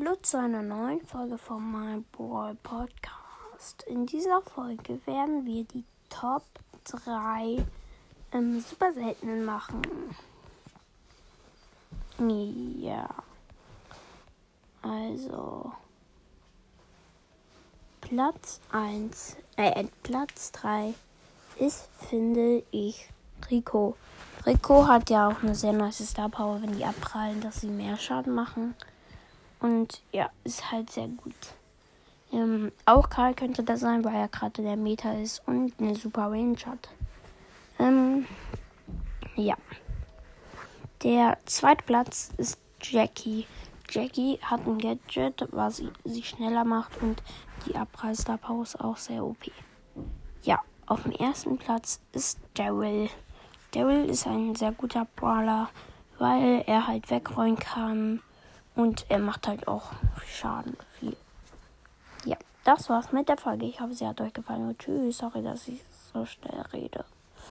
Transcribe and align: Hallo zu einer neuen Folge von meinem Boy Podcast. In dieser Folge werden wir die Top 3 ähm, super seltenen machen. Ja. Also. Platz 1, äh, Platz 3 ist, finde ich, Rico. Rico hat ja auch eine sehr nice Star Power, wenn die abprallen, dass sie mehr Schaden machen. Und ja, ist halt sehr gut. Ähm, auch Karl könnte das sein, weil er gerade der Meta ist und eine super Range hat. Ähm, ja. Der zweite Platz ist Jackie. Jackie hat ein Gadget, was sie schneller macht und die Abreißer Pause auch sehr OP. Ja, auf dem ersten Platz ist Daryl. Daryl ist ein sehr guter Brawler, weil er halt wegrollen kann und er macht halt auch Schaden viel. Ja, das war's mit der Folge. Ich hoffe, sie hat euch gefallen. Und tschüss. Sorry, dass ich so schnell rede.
Hallo 0.00 0.16
zu 0.22 0.38
einer 0.38 0.62
neuen 0.62 1.02
Folge 1.02 1.36
von 1.36 1.72
meinem 1.72 2.04
Boy 2.04 2.54
Podcast. 2.62 3.82
In 3.86 4.06
dieser 4.06 4.40
Folge 4.40 4.98
werden 5.06 5.44
wir 5.44 5.64
die 5.64 5.84
Top 6.08 6.42
3 6.84 7.62
ähm, 8.32 8.60
super 8.60 8.92
seltenen 8.94 9.44
machen. 9.44 9.82
Ja. 12.18 13.08
Also. 14.80 15.72
Platz 18.00 18.60
1, 18.72 19.36
äh, 19.56 19.84
Platz 20.02 20.52
3 20.52 20.94
ist, 21.58 21.88
finde 22.08 22.62
ich, 22.70 23.10
Rico. 23.50 23.96
Rico 24.46 24.86
hat 24.88 25.10
ja 25.10 25.28
auch 25.28 25.42
eine 25.42 25.54
sehr 25.54 25.74
nice 25.74 26.08
Star 26.08 26.30
Power, 26.30 26.62
wenn 26.62 26.76
die 26.76 26.86
abprallen, 26.86 27.42
dass 27.42 27.60
sie 27.60 27.68
mehr 27.68 27.98
Schaden 27.98 28.34
machen. 28.34 28.74
Und 29.60 30.02
ja, 30.12 30.30
ist 30.44 30.70
halt 30.72 30.90
sehr 30.90 31.08
gut. 31.08 31.34
Ähm, 32.32 32.72
auch 32.86 33.10
Karl 33.10 33.34
könnte 33.34 33.62
das 33.62 33.80
sein, 33.80 34.04
weil 34.04 34.14
er 34.14 34.28
gerade 34.28 34.62
der 34.62 34.76
Meta 34.76 35.12
ist 35.12 35.42
und 35.46 35.72
eine 35.78 35.94
super 35.94 36.30
Range 36.30 36.56
hat. 36.64 36.88
Ähm, 37.78 38.26
ja. 39.36 39.56
Der 41.02 41.38
zweite 41.46 41.82
Platz 41.84 42.30
ist 42.36 42.58
Jackie. 42.80 43.46
Jackie 43.90 44.38
hat 44.42 44.66
ein 44.66 44.78
Gadget, 44.78 45.48
was 45.50 45.82
sie 46.04 46.22
schneller 46.22 46.64
macht 46.64 47.02
und 47.02 47.22
die 47.66 47.74
Abreißer 47.74 48.36
Pause 48.38 48.82
auch 48.82 48.96
sehr 48.96 49.24
OP. 49.24 49.50
Ja, 50.42 50.60
auf 50.86 51.02
dem 51.02 51.12
ersten 51.12 51.58
Platz 51.58 52.00
ist 52.12 52.38
Daryl. 52.54 53.08
Daryl 53.72 54.08
ist 54.08 54.26
ein 54.26 54.54
sehr 54.54 54.72
guter 54.72 55.06
Brawler, 55.16 55.68
weil 56.18 56.62
er 56.66 56.86
halt 56.86 57.10
wegrollen 57.10 57.58
kann 57.58 58.20
und 58.80 59.06
er 59.08 59.18
macht 59.18 59.46
halt 59.46 59.68
auch 59.68 59.92
Schaden 60.26 60.76
viel. 60.98 61.16
Ja, 62.24 62.36
das 62.64 62.88
war's 62.88 63.12
mit 63.12 63.28
der 63.28 63.36
Folge. 63.36 63.66
Ich 63.66 63.80
hoffe, 63.80 63.94
sie 63.94 64.06
hat 64.06 64.20
euch 64.20 64.32
gefallen. 64.32 64.68
Und 64.68 64.78
tschüss. 64.78 65.18
Sorry, 65.18 65.42
dass 65.42 65.68
ich 65.68 65.82
so 66.12 66.24
schnell 66.26 66.60
rede. 66.72 67.04